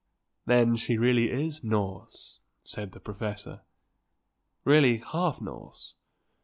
[0.47, 3.61] "Then she really is Norse," said the professor.
[4.65, 5.93] "Really half Norse."